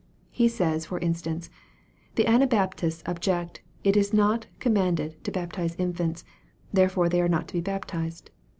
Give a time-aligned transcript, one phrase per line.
[0.31, 1.51] He says, for instance,"
[2.15, 6.23] The Anabaptists object,' it is not commanded to baptize infants
[6.73, 8.31] therefore they are not to be baptized.'